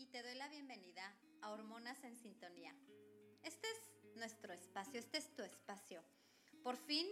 [0.00, 2.74] y te doy la bienvenida a Hormonas en Sintonía.
[3.42, 6.02] Este es nuestro espacio, este es tu espacio.
[6.62, 7.06] Por fin,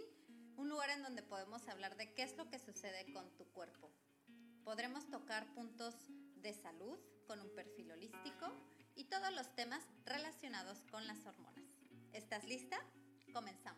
[0.57, 3.91] un lugar en donde podemos hablar de qué es lo que sucede con tu cuerpo.
[4.63, 5.93] Podremos tocar puntos
[6.37, 6.97] de salud
[7.27, 8.51] con un perfil holístico
[8.95, 11.69] y todos los temas relacionados con las hormonas.
[12.11, 12.79] ¿Estás lista?
[13.31, 13.68] Comenzamos.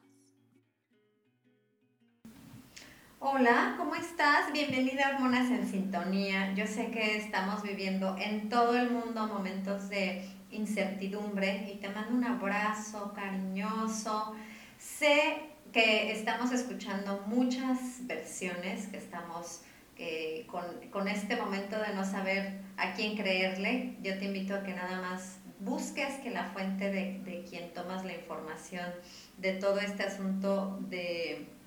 [3.24, 4.52] Hola, ¿cómo estás?
[4.52, 6.56] Bienvenida a Hormonas en Sintonía.
[6.56, 12.16] Yo sé que estamos viviendo en todo el mundo momentos de incertidumbre y te mando
[12.16, 14.34] un abrazo cariñoso.
[14.80, 15.38] Sé
[15.72, 19.62] que estamos escuchando muchas versiones, que estamos
[19.98, 23.98] eh, con, con, este momento de no saber a quién creerle.
[24.02, 28.04] Yo te invito a que nada más busques que la fuente de, de quien tomas
[28.04, 28.90] la información
[29.38, 31.61] de todo este asunto de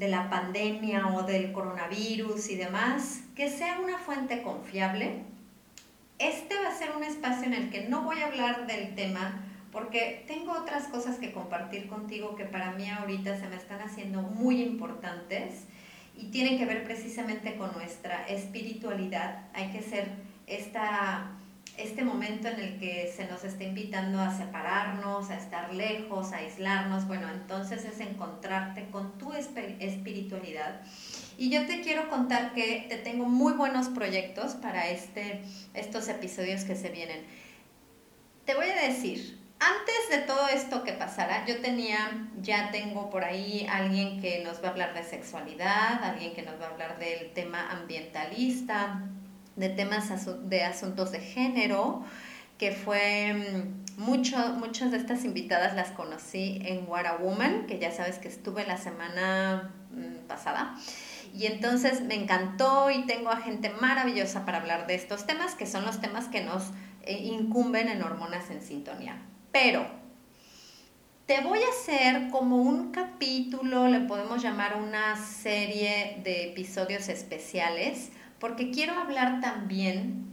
[0.00, 5.24] de la pandemia o del coronavirus y demás, que sea una fuente confiable.
[6.18, 9.44] Este va a ser un espacio en el que no voy a hablar del tema
[9.70, 14.22] porque tengo otras cosas que compartir contigo que para mí ahorita se me están haciendo
[14.22, 15.66] muy importantes
[16.16, 19.48] y tienen que ver precisamente con nuestra espiritualidad.
[19.52, 20.08] Hay que ser
[20.46, 21.32] esta
[21.82, 26.36] este momento en el que se nos está invitando a separarnos, a estar lejos, a
[26.36, 30.80] aislarnos, bueno, entonces es encontrarte con tu espiritualidad.
[31.38, 35.42] Y yo te quiero contar que te tengo muy buenos proyectos para este,
[35.74, 37.24] estos episodios que se vienen.
[38.44, 43.24] Te voy a decir, antes de todo esto que pasara, yo tenía, ya tengo por
[43.24, 46.98] ahí alguien que nos va a hablar de sexualidad, alguien que nos va a hablar
[46.98, 49.02] del tema ambientalista,
[49.60, 50.10] de temas
[50.48, 52.02] de asuntos de género,
[52.58, 57.78] que fue mm, mucho, muchas de estas invitadas las conocí en What a Woman, que
[57.78, 60.74] ya sabes que estuve la semana mm, pasada.
[61.34, 65.66] Y entonces me encantó y tengo a gente maravillosa para hablar de estos temas, que
[65.66, 66.64] son los temas que nos
[67.02, 69.16] eh, incumben en Hormonas en Sintonía.
[69.52, 69.86] Pero
[71.26, 78.10] te voy a hacer como un capítulo, le podemos llamar una serie de episodios especiales,
[78.40, 80.26] porque quiero hablar también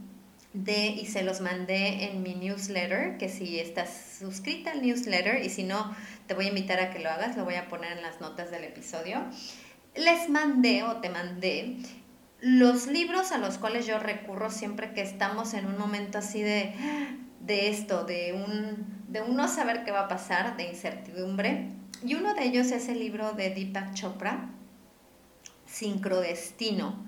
[0.54, 5.50] de, y se los mandé en mi newsletter, que si estás suscrita al newsletter y
[5.50, 5.94] si no,
[6.26, 8.50] te voy a invitar a que lo hagas, lo voy a poner en las notas
[8.50, 9.22] del episodio.
[9.94, 11.76] Les mandé o te mandé
[12.40, 16.72] los libros a los cuales yo recurro siempre que estamos en un momento así de,
[17.40, 21.68] de esto, de un, de uno saber qué va a pasar, de incertidumbre.
[22.04, 24.50] Y uno de ellos es el libro de Deepak Chopra,
[25.66, 27.04] Sincrodestino.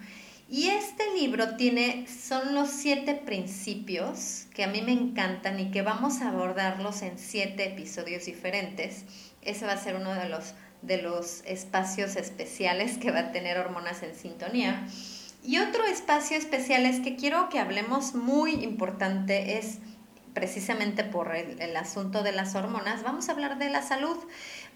[0.53, 5.83] Y este libro tiene, son los siete principios que a mí me encantan y que
[5.83, 9.05] vamos a abordarlos en siete episodios diferentes.
[9.43, 13.59] Ese va a ser uno de los, de los espacios especiales que va a tener
[13.59, 14.89] Hormonas en Sintonía.
[15.44, 19.78] Y otro espacio especial es que quiero que hablemos muy importante es
[20.34, 24.16] precisamente por el, asunto de las hormonas, vamos a hablar de la salud.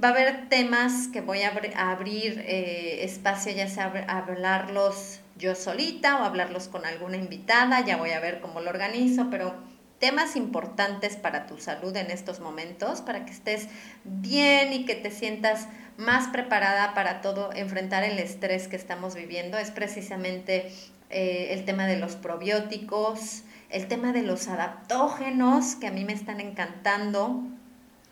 [0.03, 6.21] Va a haber temas que voy a, abrir eh, espacio, ya sea hablarlos yo solita
[6.21, 9.55] o hablarlos con alguna invitada, ya voy a ver cómo lo organizo, pero
[9.99, 13.69] temas importantes para tu salud en estos momentos, para que estés
[14.05, 19.59] bien y que te sientas más preparada para todo, enfrentar el estrés que estamos viviendo,
[19.59, 20.73] es precisamente
[21.11, 26.13] eh, el tema de los probióticos, el tema de los adaptógenos, que a mí me
[26.13, 27.43] están encantando,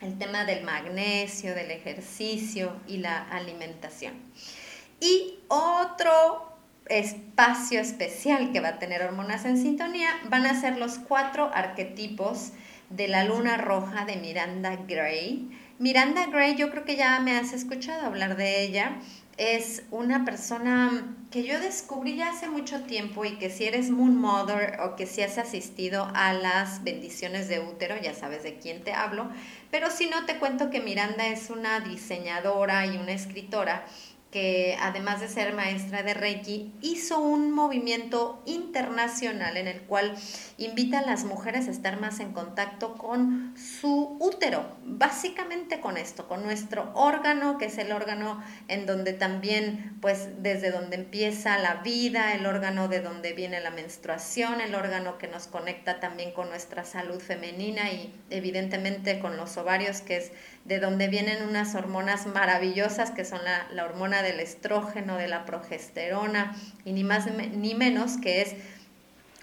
[0.01, 4.15] el tema del magnesio, del ejercicio y la alimentación.
[5.01, 6.52] Y otro
[6.87, 12.53] espacio especial que va a tener Hormonas en Sintonía van a ser los cuatro arquetipos
[12.91, 15.51] de la luna roja de Miranda Gray.
[15.79, 18.99] Miranda Gray, yo creo que ya me has escuchado hablar de ella.
[19.39, 24.15] Es una persona que yo descubrí ya hace mucho tiempo y que si eres Moon
[24.15, 28.85] Mother o que si has asistido a las bendiciones de útero, ya sabes de quién
[28.85, 29.31] te hablo.
[29.71, 33.87] Pero si no, te cuento que Miranda es una diseñadora y una escritora
[34.33, 40.17] que además de ser maestra de Reiki, hizo un movimiento internacional en el cual
[40.57, 46.29] invita a las mujeres a estar más en contacto con su útero, básicamente con esto,
[46.29, 51.83] con nuestro órgano, que es el órgano en donde también, pues desde donde empieza la
[51.83, 56.49] vida, el órgano de donde viene la menstruación, el órgano que nos conecta también con
[56.49, 60.33] nuestra salud femenina y evidentemente con los ovarios, que es
[60.65, 65.45] de donde vienen unas hormonas maravillosas que son la, la hormona del estrógeno, de la
[65.45, 66.55] progesterona
[66.85, 68.55] y ni más ni menos que es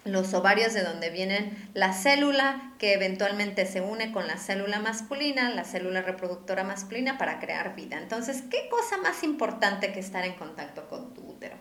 [0.04, 5.50] los ovarios de donde vienen la célula que eventualmente se une con la célula masculina,
[5.50, 7.98] la célula reproductora masculina para crear vida.
[7.98, 11.56] Entonces, ¿qué cosa más importante que estar en contacto con tu útero?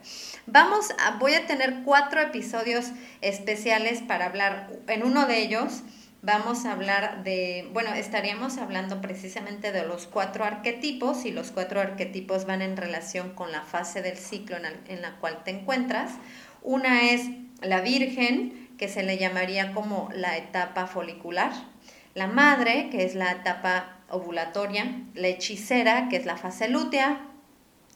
[0.45, 2.91] Vamos a, voy a tener cuatro episodios
[3.21, 5.83] especiales para hablar en uno de ellos
[6.21, 11.79] vamos a hablar de, bueno, estaríamos hablando precisamente de los cuatro arquetipos y los cuatro
[11.79, 16.13] arquetipos van en relación con la fase del ciclo en, la cual te encuentras.
[16.61, 17.29] Una es
[17.61, 21.51] la virgen, que se le llamaría como la etapa folicular,
[22.15, 27.28] la madre, que es la etapa ovulatoria, la hechicera, que es la fase lútea,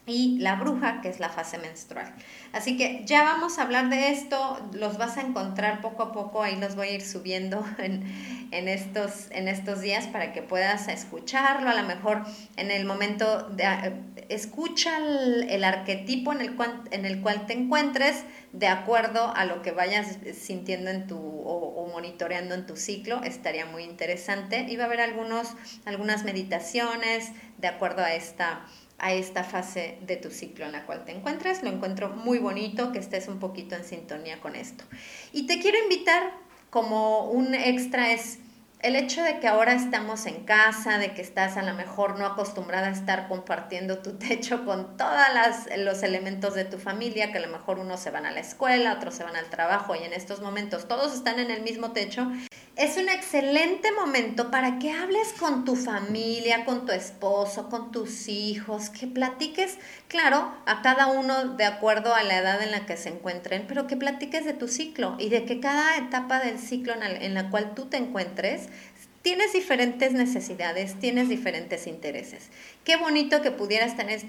[0.05, 2.13] y la bruja, que es la fase menstrual.
[2.51, 6.43] Así que ya vamos a hablar de esto, los vas a encontrar poco a poco,
[6.43, 8.03] ahí los voy a ir subiendo en,
[8.51, 12.23] en, estos, en estos días para que puedas escucharlo, a lo mejor
[12.57, 13.63] en el momento de
[14.29, 19.61] escucha el, arquetipo en el, cual, en el cual te encuentres de acuerdo a lo
[19.61, 24.75] que vayas sintiendo en tu o, o monitoreando en tu ciclo, estaría muy interesante y
[24.75, 25.53] va a haber algunos,
[25.85, 28.65] algunas meditaciones de acuerdo a esta
[28.99, 31.63] a esta fase de tu ciclo en la cual te encuentras.
[31.63, 34.83] Lo encuentro muy bonito que estés un poquito en sintonía con esto.
[35.31, 36.31] Y te quiero invitar
[36.69, 38.39] como un extra es
[38.83, 42.25] el hecho de que ahora estamos en casa, de que estás a lo mejor no
[42.25, 45.23] acostumbrada a estar compartiendo tu techo con todos
[45.77, 48.93] los elementos de tu familia, que a lo mejor unos se van a la escuela,
[48.93, 52.29] otros se van al trabajo y en estos momentos todos están en el mismo techo,
[52.75, 58.27] es un excelente momento para que hables con tu familia, con tu esposo, con tus
[58.27, 59.77] hijos, que platiques,
[60.13, 63.87] claro, a cada uno de acuerdo a la edad en la que se encuentren, pero
[63.87, 67.73] que platiques de tu ciclo y de que cada etapa del ciclo en la cual
[67.73, 68.69] tú te encuentres
[69.23, 72.51] tienes diferentes necesidades, tienes diferentes intereses.
[72.83, 74.21] Qué bonito que pudieras tener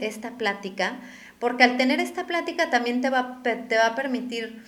[0.00, 1.00] esta plática,
[1.40, 4.62] porque al tener esta plática también te va, te va a permitir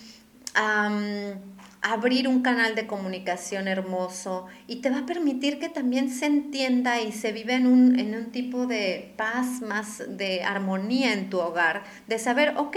[1.84, 7.02] abrir un canal de comunicación hermoso y te va a permitir que también se entienda
[7.02, 11.40] y se vive en un, en un tipo de paz, más de armonía en tu
[11.40, 12.74] hogar, de saber, ok,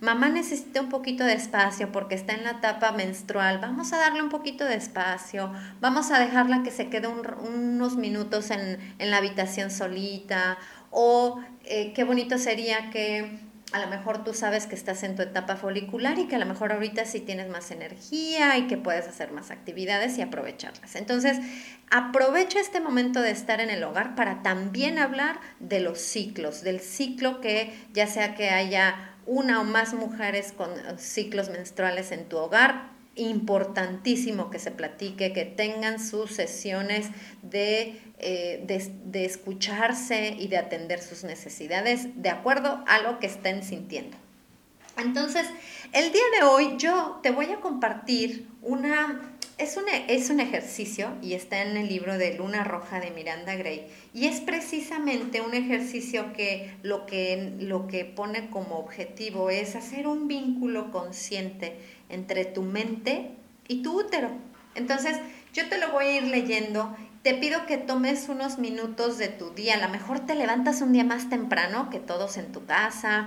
[0.00, 4.22] mamá necesita un poquito de espacio porque está en la etapa menstrual, vamos a darle
[4.22, 9.18] un poquito de espacio, vamos a dejarla que se quede unos minutos en, en, la
[9.18, 10.56] habitación solita,
[10.90, 13.38] o eh, qué bonito sería que
[13.72, 16.46] a lo mejor tú sabes que estás en tu etapa folicular y que a lo
[16.46, 20.94] mejor ahorita sí tienes más energía y que puedes hacer más actividades y aprovecharlas.
[20.94, 21.38] Entonces,
[21.90, 26.80] aprovecha este momento de estar en el hogar para también hablar de los ciclos, del
[26.80, 32.36] ciclo que ya sea que haya una o más mujeres con ciclos menstruales en tu
[32.36, 37.08] hogar, importantísimo que se platique, que tengan sus sesiones
[37.42, 43.64] de, eh, de, escucharse y de atender sus necesidades de acuerdo a lo que estén
[43.64, 44.16] sintiendo.
[44.98, 45.46] Entonces,
[45.92, 49.32] el día de hoy yo te voy a compartir una...
[49.58, 53.54] Es un, es un ejercicio y está en el libro de Luna Roja de Miranda
[53.54, 59.74] Gray y es precisamente un ejercicio que lo que, lo que pone como objetivo es
[59.74, 63.30] hacer un vínculo consciente entre tu mente
[63.68, 64.30] y tu útero.
[64.74, 65.18] Entonces,
[65.52, 66.94] yo te lo voy a ir leyendo.
[67.22, 69.74] Te pido que tomes unos minutos de tu día.
[69.74, 73.26] A lo mejor te levantas un día más temprano que todos en tu casa.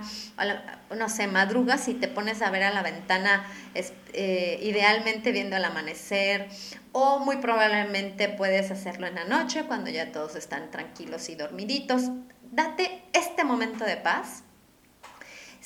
[0.96, 3.44] no sé, madrugas y te pones a ver a la ventana,
[3.74, 6.48] eh, idealmente viendo el amanecer.
[6.92, 12.04] O muy probablemente puedes hacerlo en la noche cuando ya todos están tranquilos y dormiditos.
[12.52, 14.44] Date este momento de paz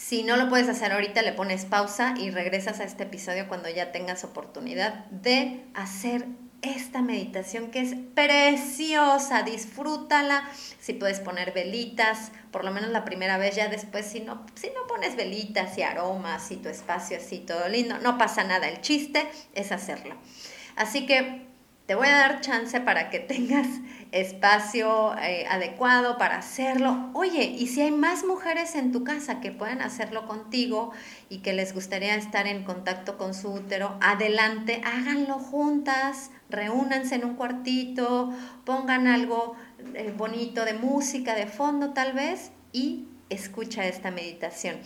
[0.07, 3.71] si no lo puedes hacer ahorita, le pones pausa y regresas a este episodio cuando
[3.71, 6.27] ya tengas oportunidad de hacer
[6.61, 10.47] esta meditación que es preciosa, disfrútala.
[10.79, 14.67] Si puedes poner velitas, por lo menos la primera vez, ya después si no, si
[14.69, 18.83] no pones velitas y aromas y tu espacio así todo lindo, no pasa nada, el
[18.83, 20.17] chiste es hacerlo.
[20.77, 21.47] Así que
[21.87, 23.67] te voy a dar chance para que tengas
[24.13, 27.11] espacio eh, adecuado para hacerlo.
[27.15, 30.93] Oye, y si hay más mujeres en tu casa que puedan hacerlo contigo
[31.29, 37.25] y que les gustaría estar en contacto con su útero, adelante, háganlo juntas, reúnanse en
[37.25, 38.33] un cuartito,
[38.65, 39.57] pongan algo
[39.95, 44.77] eh, bonito de música de fondo tal vez y escucha esta meditación.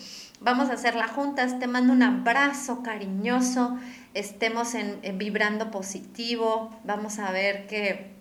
[0.40, 1.58] Vamos a hacerla juntas.
[1.58, 3.78] Te mando un abrazo cariñoso.
[4.14, 6.70] Estemos en, vibrando positivo.
[6.84, 8.12] Vamos a ver que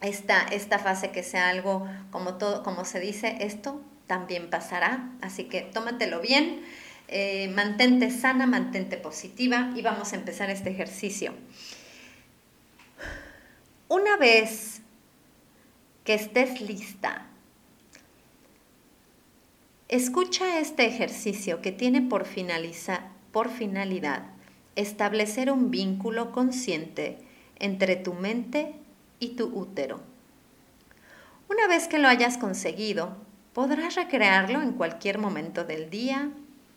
[0.00, 5.10] esta, esta fase que sea algo como todo, como se dice, esto también pasará.
[5.20, 6.62] Así que tómatelo bien.
[7.08, 11.34] Eh, mantente sana, mantente positiva y vamos a empezar este ejercicio.
[13.88, 14.82] Una vez
[16.02, 17.26] que estés lista,
[19.88, 24.22] escucha este ejercicio que tiene por, finalidad
[24.74, 27.18] establecer un vínculo consciente
[27.58, 28.74] entre tu mente
[29.20, 30.00] y tu útero.
[31.48, 33.16] Una vez que lo hayas conseguido,
[33.54, 36.30] podrás recrearlo en cualquier momento del día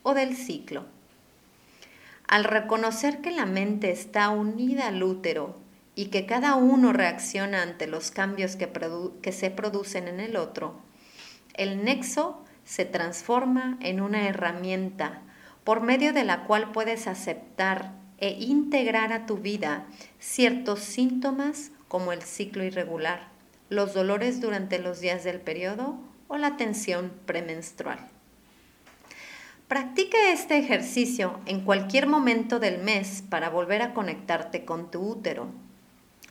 [0.04, 0.86] o del ciclo.
[2.28, 5.58] Al reconocer que la mente está unida al útero
[5.96, 8.70] y que cada uno reacciona ante los cambios que,
[9.22, 10.76] que se producen en el otro,
[11.56, 15.24] el nexo se transforma en una herramienta
[15.64, 19.88] por medio de la cual puedes aceptar e integrar a tu vida
[20.20, 23.30] ciertos síntomas como el ciclo irregular,
[23.70, 25.98] los dolores durante los días del periodo
[26.28, 28.08] o la tensión premenstrual.
[29.68, 35.48] Practica este ejercicio en cualquier momento del mes para volver a conectarte con tu útero.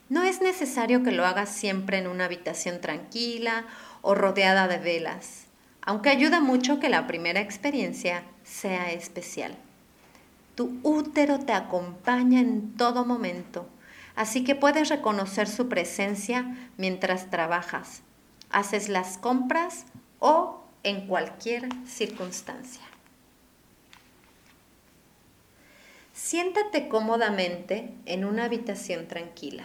[0.08, 3.66] No es necesario que lo hagas siempre en una habitación tranquila
[4.02, 5.47] o rodeada de velas,
[5.88, 9.56] aunque ayuda mucho que la primera experiencia sea especial.
[10.54, 13.66] Tu útero te acompaña en todo momento,
[14.14, 18.02] así que puedes reconocer su presencia mientras trabajas,
[18.50, 19.86] haces las compras
[20.18, 22.84] o en cualquier circunstancia.
[26.12, 29.64] Siéntate cómodamente en una habitación tranquila.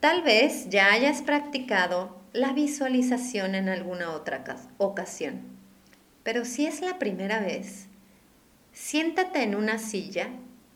[0.00, 4.42] Tal vez ya hayas practicado la visualización en alguna otra
[4.78, 5.42] ocasión,
[6.24, 7.86] pero si es la primera vez,
[8.72, 10.30] siéntate en una silla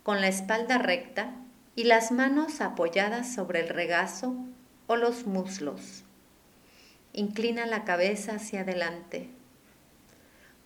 [0.04, 1.32] con la espalda recta
[1.74, 4.36] y las manos apoyadas sobre el regazo
[4.86, 6.04] o los muslos.
[7.12, 9.28] Inclina la cabeza hacia adelante.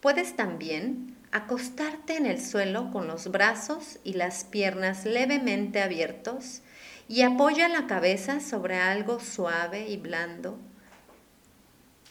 [0.02, 6.60] Puedes también acostarte en el suelo con los brazos y las piernas levemente abiertos
[7.08, 10.58] y apoya la cabeza sobre algo suave y blando.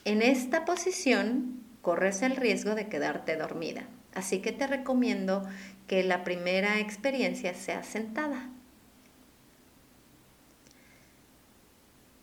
[0.04, 3.84] En esta posición corres el riesgo de quedarte dormida,
[4.16, 5.44] así que te recomiendo
[5.88, 8.50] que la primera experiencia sea sentada.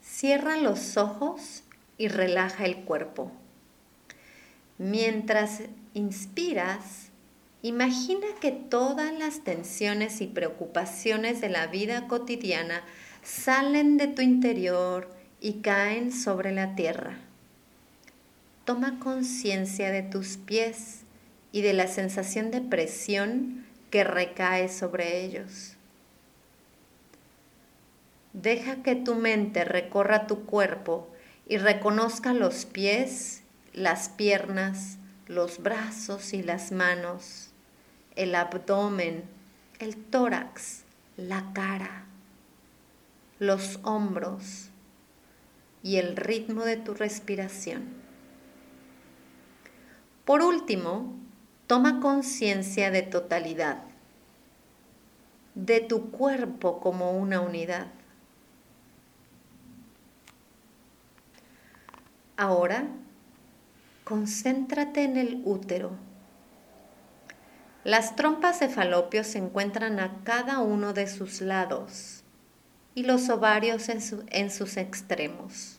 [0.02, 1.62] Cierra los ojos
[1.99, 3.30] y relaja el cuerpo.
[4.78, 5.62] Mientras
[5.94, 7.11] inspiras,
[7.62, 12.82] imagina que todas las tensiones y preocupaciones de la vida cotidiana
[13.23, 15.08] salen de tu interior
[15.40, 17.27] y caen sobre la tierra.
[18.69, 21.01] Toma conciencia de tus pies
[21.53, 25.73] y de la sensación de presión que recae sobre ellos.
[28.35, 31.09] Deja que tu mente recorra tu cuerpo
[31.49, 33.41] y reconozca los pies,
[33.73, 34.99] las piernas,
[35.29, 37.49] los brazos y las manos,
[38.17, 39.25] el abdomen,
[39.79, 40.83] el tórax,
[41.17, 42.05] la cara,
[43.39, 44.69] los hombros
[45.83, 47.98] y el ritmo de tu respiración.
[50.28, 51.16] Por último,
[51.66, 53.82] toma conciencia de totalidad,
[55.54, 57.87] de tu cuerpo como una unidad.
[62.37, 62.88] Ahora
[64.04, 65.92] Concéntrate en el útero.
[67.85, 72.23] Las trompas de falopio se encuentran a cada uno de sus lados
[72.94, 75.78] y los ovarios en, en sus extremos.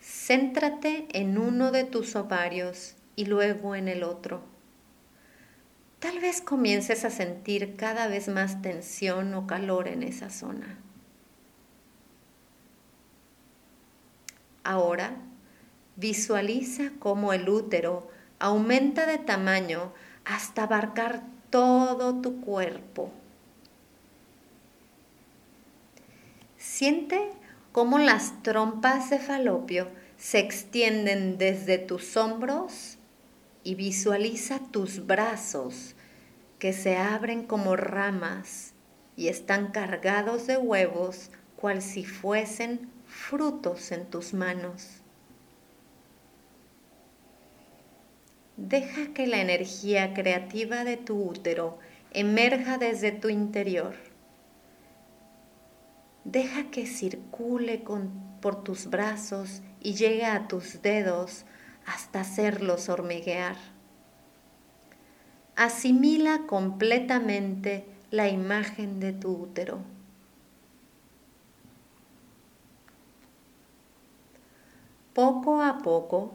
[0.00, 4.42] Céntrate en uno de tus ovarios y luego en el otro.
[5.98, 10.78] Tal vez comiences a sentir cada vez más tensión o calor en esa zona.
[14.62, 15.16] Ahora
[15.96, 18.08] Visualiza cómo el útero
[18.40, 19.92] aumenta de tamaño
[20.24, 23.12] hasta abarcar todo tu cuerpo.
[26.58, 27.30] Siente
[27.70, 32.98] cómo las trompas de falopio se extienden desde tus hombros
[33.64, 35.96] y visualiza tus brazos
[36.58, 38.74] que se abren como ramas
[39.16, 45.00] y están cargados de huevos cual si fuesen frutos en tus manos.
[48.56, 51.78] Deja que la energía creativa de tu útero
[52.12, 53.94] emerja desde tu interior.
[56.24, 57.82] Deja que circule
[58.40, 61.44] por tus brazos y llegue a tus dedos
[61.86, 63.56] hasta hacerlos hormiguear.
[65.56, 69.78] Asimila completamente la imagen de tu útero.
[75.14, 76.32] Poco a poco,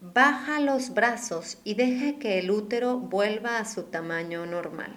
[0.00, 4.96] baja los brazos y deja que el útero vuelva a su tamaño normal.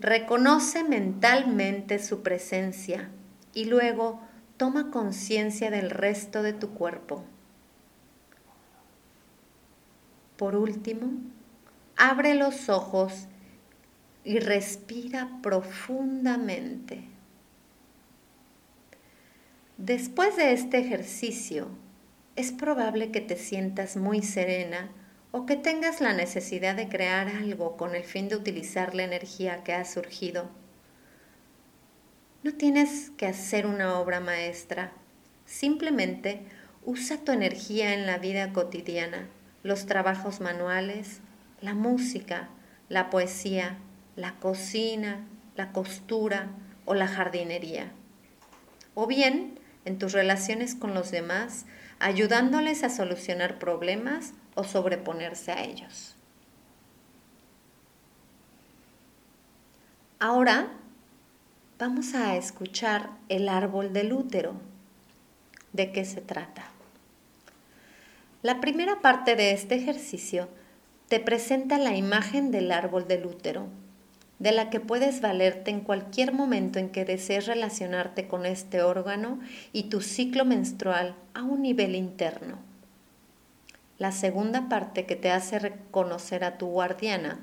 [0.00, 3.10] Reconoce mentalmente su presencia
[3.54, 4.20] y luego
[4.58, 7.24] toma conciencia del resto de tu cuerpo.
[10.36, 11.12] Por último,
[11.96, 13.28] abre los ojos
[14.24, 17.04] y respira profundamente.
[19.78, 21.68] Después de este ejercicio,
[22.34, 24.90] es probable que te sientas muy serena
[25.30, 29.62] o que tengas la necesidad de crear algo con el fin de utilizar la energía
[29.62, 30.50] que ha surgido.
[32.42, 34.92] No tienes que hacer una obra maestra,
[35.44, 36.42] simplemente
[36.84, 39.26] usa tu energía en la vida cotidiana,
[39.64, 41.20] los trabajos manuales,
[41.60, 42.48] la música,
[42.88, 43.78] la poesía,
[44.14, 45.26] la cocina,
[45.56, 46.50] la costura
[46.84, 47.90] o la jardinería.
[48.94, 51.66] O bien en tus relaciones con los demás,
[51.98, 56.14] ayudándoles a solucionar problemas o sobreponerse a ellos.
[60.20, 60.68] Ahora
[61.78, 64.54] vamos a escuchar el árbol del útero.
[65.72, 66.64] ¿De qué se trata?
[68.42, 70.48] La primera parte de este ejercicio
[71.08, 73.66] te presenta la imagen del árbol del útero,
[74.40, 79.38] de la que puedes valerte en cualquier momento en que desees relacionarte con este órgano
[79.72, 82.58] y tu ciclo menstrual a un nivel interno.
[83.98, 87.38] La segunda parte que te hace reconocer a tu guardiana,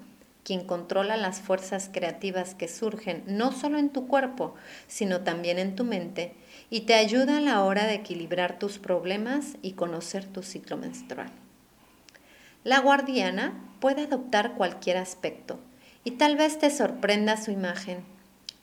[0.45, 4.53] quien controla las fuerzas creativas que surgen no solo en tu cuerpo,
[4.87, 6.35] sino también en tu mente,
[6.69, 11.31] y te ayuda a la hora de equilibrar tus problemas y conocer tu ciclo menstrual.
[12.63, 15.59] La guardiana puede adoptar cualquier aspecto
[16.03, 18.05] y tal vez te sorprenda su imagen.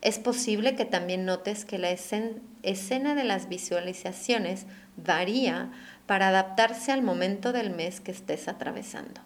[0.03, 5.73] Es posible que también notes que la escena de las visualizaciones varía
[6.07, 9.21] para adaptarse al momento del mes que estés atravesando.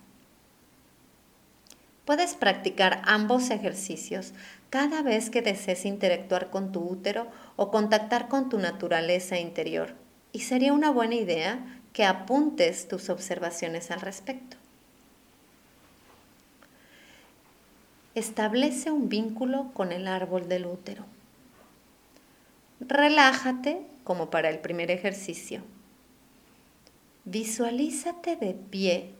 [2.06, 4.32] Puedes practicar ambos ejercicios
[4.70, 9.94] cada vez que desees interactuar con tu útero o contactar con tu naturaleza interior.
[10.32, 14.56] Y sería una buena idea que apuntes tus observaciones al respecto.
[18.14, 21.04] Establece un vínculo con el árbol del útero.
[22.80, 25.62] Relájate como para el primer ejercicio
[27.28, 29.10] Visualízate de pie,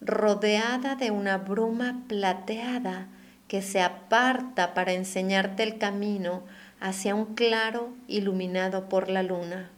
[0.00, 3.08] rodeada de una bruma plateada
[3.48, 6.42] que se aparta para enseñarte el camino
[6.80, 9.70] hacia un claro iluminado por la luna.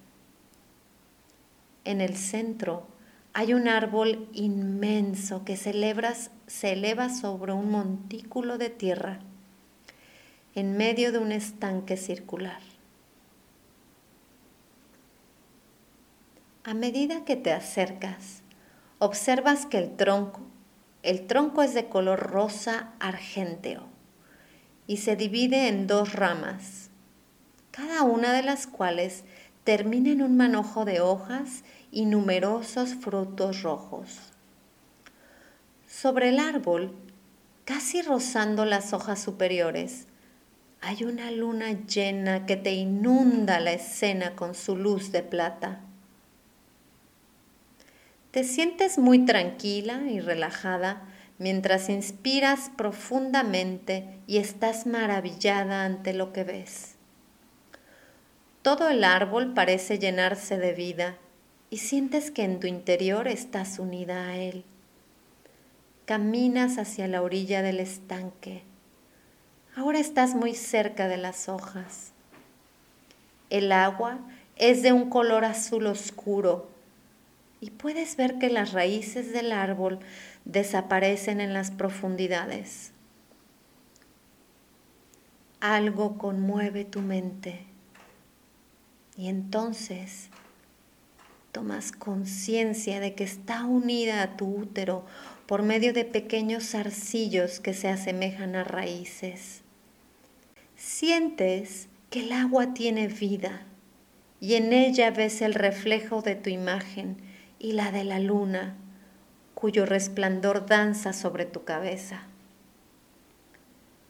[1.84, 2.86] En el centro
[3.32, 5.72] hay un árbol inmenso que se,
[6.46, 9.20] se eleva sobre un montículo de tierra
[10.54, 12.60] en medio de un estanque circular.
[16.64, 18.42] A medida que te acercas,
[19.00, 20.42] observas que el tronco,
[21.02, 23.88] el tronco es de color rosa argénteo
[24.86, 26.90] y se divide en dos ramas,
[27.70, 29.24] cada una de las cuales
[29.64, 34.18] termina en un manojo de hojas y numerosos frutos rojos.
[35.88, 36.94] Sobre el árbol,
[37.64, 40.06] casi rozando las hojas superiores,
[40.82, 45.80] hay una luna llena que te inunda la escena con su luz de plata.
[48.30, 51.02] Te sientes muy tranquila y relajada
[51.38, 56.94] mientras inspiras profundamente y estás maravillada ante lo que ves.
[58.62, 61.16] Todo el árbol parece llenarse de vida
[61.70, 64.64] y sientes que en tu interior estás unida a él.
[66.04, 68.62] Caminas hacia la orilla del estanque.
[69.74, 72.12] Ahora estás muy cerca de las hojas.
[73.48, 74.18] El agua
[74.54, 76.68] es de un color azul oscuro
[77.60, 80.00] y puedes ver que las raíces del árbol
[80.44, 82.92] desaparecen en las profundidades.
[85.60, 87.66] Algo conmueve tu mente
[89.16, 90.30] y entonces
[91.52, 95.04] tomas conciencia de que está unida a tu útero
[95.46, 99.62] por medio de pequeños zarcillos que se asemejan a raíces.
[100.76, 103.66] Sientes que el agua tiene vida
[104.40, 107.29] y en ella ves el reflejo de tu imagen
[107.60, 108.74] y la de la luna,
[109.54, 112.22] cuyo resplandor danza sobre tu cabeza.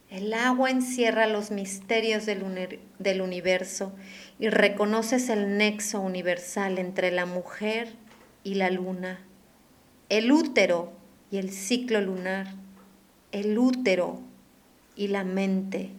[0.08, 3.92] El agua encierra los misterios del, del universo
[4.38, 7.88] y reconoces el nexo universal entre la mujer
[8.44, 9.20] y la luna,
[10.08, 10.92] el útero
[11.30, 12.54] y el ciclo lunar,
[13.32, 14.20] el útero
[14.94, 15.90] y la mente,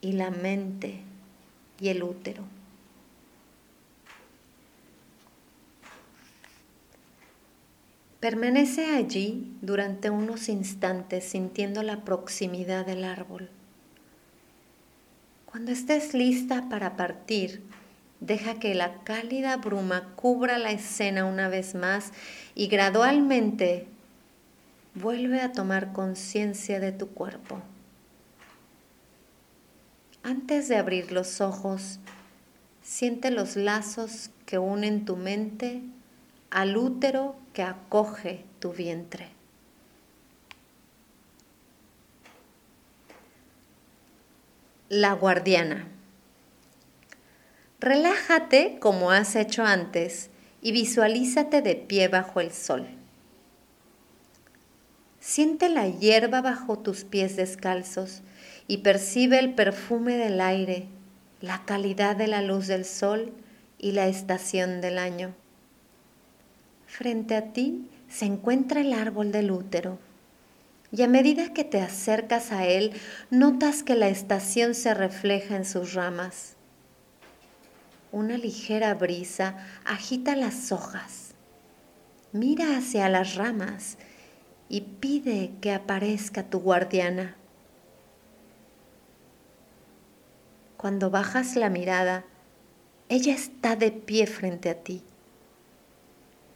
[0.00, 1.00] y la mente
[1.80, 2.44] y el útero.
[8.22, 13.50] Permanece allí durante unos instantes sintiendo la proximidad del árbol.
[15.44, 17.64] Cuando estés lista para partir,
[18.20, 22.12] deja que la cálida bruma cubra la escena una vez más
[22.54, 23.88] y gradualmente
[24.94, 27.60] vuelve a tomar conciencia de tu cuerpo.
[30.22, 31.98] Antes de abrir los ojos,
[32.84, 35.82] siente los lazos que unen tu mente
[36.52, 39.30] al útero que acoge tu vientre.
[44.90, 45.88] La guardiana.
[47.80, 50.28] Relájate como has hecho antes
[50.60, 52.86] y visualízate de pie bajo el sol.
[55.20, 58.20] Siente la hierba bajo tus pies descalzos
[58.68, 60.88] y percibe el perfume del aire,
[61.40, 63.32] la calidad de la luz del sol
[63.78, 65.34] y la estación del año.
[66.92, 69.98] Frente a ti se encuentra el árbol del útero
[70.90, 72.92] y a medida que te acercas a él
[73.30, 76.54] notas que la estación se refleja en sus ramas.
[78.12, 81.30] Una ligera brisa agita las hojas.
[82.32, 83.96] Mira hacia las ramas
[84.68, 87.36] y pide que aparezca tu guardiana.
[90.76, 92.26] Cuando bajas la mirada,
[93.08, 95.02] ella está de pie frente a ti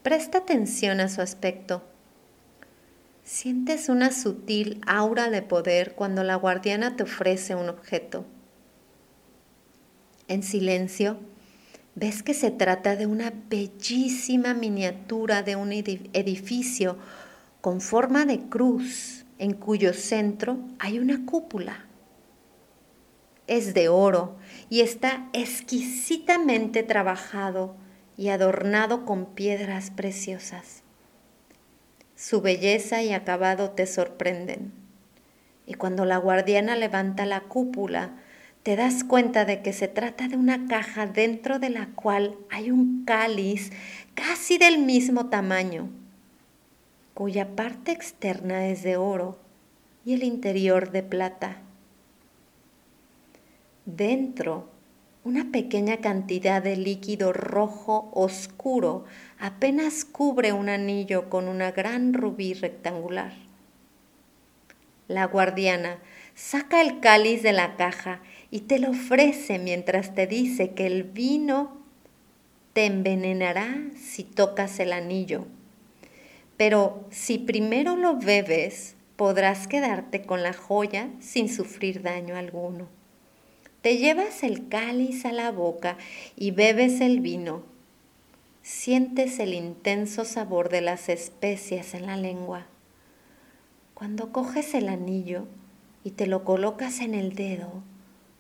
[0.07, 1.83] Presta atención a su aspecto.
[3.25, 8.25] Sientes una sutil aura de poder cuando la guardiana te ofrece un objeto.
[10.29, 11.19] En silencio,
[11.97, 16.99] ves que se trata de una bellísima miniatura de un edificio
[17.61, 21.85] con forma de cruz, en cuyo centro hay una cúpula.
[23.49, 24.37] Es de oro
[24.71, 27.75] y está exquisitamente trabajado
[28.17, 30.83] y adornado con piedras preciosas.
[32.15, 34.73] Su belleza y acabado te sorprenden.
[35.67, 38.17] Y cuando la guardiana levanta la cúpula,
[38.63, 42.71] te das cuenta de que se trata de una caja dentro de la cual hay
[42.71, 43.71] un cáliz
[44.15, 45.89] casi del mismo tamaño,
[47.15, 49.39] cuya parte externa es de oro
[50.05, 51.59] y el interior de plata.
[53.85, 54.69] Dentro
[55.27, 59.07] una pequeña cantidad de líquido rojo oscuro
[59.41, 63.33] apenas cubre un anillo con una gran rubí rectangular.
[65.09, 65.99] La guardiana
[66.37, 68.21] saca el cáliz de la caja
[68.53, 71.77] y te lo ofrece mientras te dice que el vino
[72.73, 75.49] te envenenará si tocas el anillo.
[76.57, 82.87] Pero si primero lo bebes, podrás quedarte con la joya sin sufrir daño alguno.
[83.87, 85.97] Te llevas el cáliz a la boca
[86.35, 87.63] y bebes el vino.
[88.65, 92.67] Sientes el intenso sabor de las especias en la lengua.
[93.95, 95.47] Cuando coges el anillo
[96.03, 97.85] y te lo colocas en el dedo,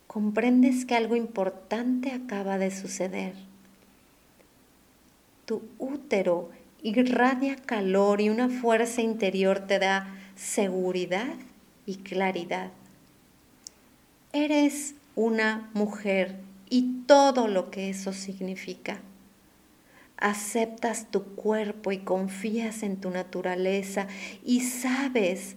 [0.08, 3.34] comprendes que algo importante acaba de suceder.
[5.44, 6.50] Tu útero
[6.82, 11.36] irradia calor y una fuerza interior te da seguridad
[11.86, 12.72] y claridad.
[14.32, 16.36] Eres una mujer
[16.70, 19.00] y todo lo que eso significa.
[20.16, 24.06] Aceptas tu cuerpo y confías en tu naturaleza
[24.44, 25.56] y sabes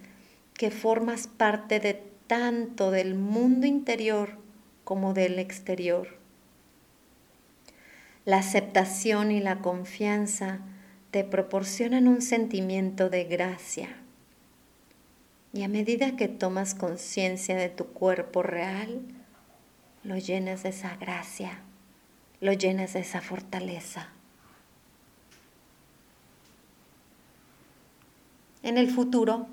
[0.53, 1.93] que formas parte de
[2.27, 4.37] tanto del mundo interior
[4.83, 6.17] como del exterior.
[8.25, 10.59] La aceptación y la confianza
[11.11, 13.89] te proporcionan un sentimiento de gracia.
[15.51, 19.01] Y a medida que tomas conciencia de tu cuerpo real,
[20.03, 21.59] lo llenas de esa gracia,
[22.41, 24.09] lo llenas de esa fortaleza.
[28.63, 29.47] En el futuro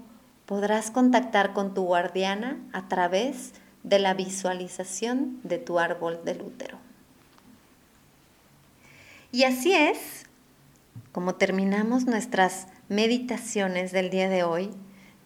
[0.47, 6.79] podrás contactar con tu guardiana a través de la visualización de tu árbol del útero.
[9.33, 10.27] Y así es
[11.13, 14.71] como terminamos nuestras meditaciones del día de hoy.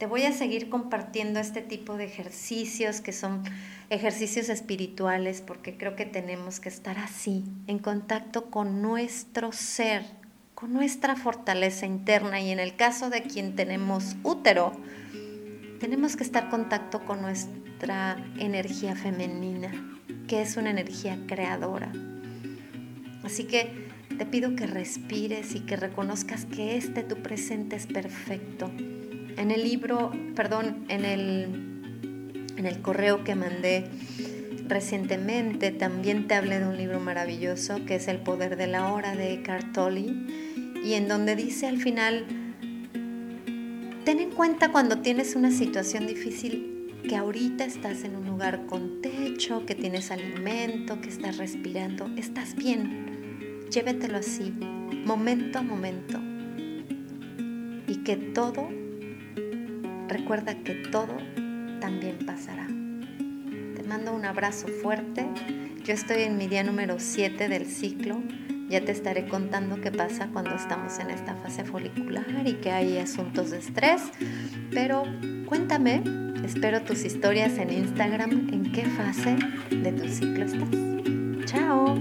[0.01, 3.43] Te voy a seguir compartiendo este tipo de ejercicios que son
[3.91, 10.07] ejercicios espirituales porque creo que tenemos que estar así, en contacto con nuestro ser,
[10.55, 14.73] con nuestra fortaleza interna y en el caso de quien tenemos útero,
[15.81, 19.71] tenemos que estar en contacto con, nuestra energía femenina,
[20.27, 21.93] que es una energía creadora.
[23.23, 28.71] Así que te pido que respires y que reconozcas que este tu presente es perfecto.
[29.41, 31.49] En el libro, perdón, en el,
[32.57, 33.87] en el correo que mandé
[34.69, 39.17] recientemente también te hablé de un libro maravilloso que es El poder de la hora
[39.17, 40.15] de Eckhart Tolle
[40.85, 42.27] y en donde dice al final,
[44.05, 49.01] ten en cuenta cuando tienes una situación difícil que ahorita estás en un lugar con
[49.01, 53.11] techo, que tienes alimento, que estás respirando, estás bien
[53.71, 54.53] Llévetelo así,
[55.05, 56.19] momento a momento.
[57.87, 58.69] Y que todo,
[60.11, 61.17] recuerda que todo
[61.81, 62.67] también pasará.
[62.67, 65.27] Te mando un abrazo fuerte.
[65.85, 68.21] Yo estoy en mi día número 7 del ciclo.
[68.69, 72.99] Ya te estaré contando qué pasa cuando estamos en esta fase folicular y que hay
[72.99, 74.03] asuntos de estrés.
[74.71, 75.05] Pero
[75.47, 76.03] cuéntame,
[76.45, 79.37] espero tus historias en Instagram, en qué fase
[79.71, 81.47] de tu ciclo estás.
[81.47, 81.97] Chao.